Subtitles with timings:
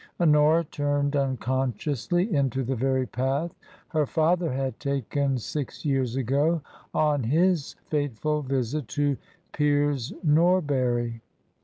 [0.19, 3.53] Honora turned unconsciously into the very path
[3.89, 6.59] her father had taken six years ago
[6.91, 9.15] on his fateful visit to
[9.51, 11.21] Piers Norbury.